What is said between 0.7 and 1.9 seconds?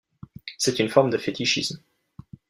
une forme de fétichisme.